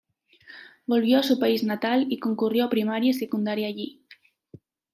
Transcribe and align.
Volvió 0.87 1.19
a 1.19 1.21
su 1.21 1.37
país 1.37 1.63
natal 1.63 2.07
y 2.09 2.17
concurrió 2.17 2.65
a 2.65 2.69
primaria 2.71 3.11
y 3.11 3.13
secundaria 3.13 3.67
allí. 3.67 4.03